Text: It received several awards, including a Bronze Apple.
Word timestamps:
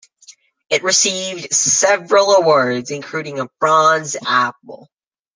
It 0.71 0.81
received 0.81 1.53
several 1.53 2.31
awards, 2.33 2.89
including 2.89 3.39
a 3.39 3.47
Bronze 3.59 4.15
Apple. 4.25 4.89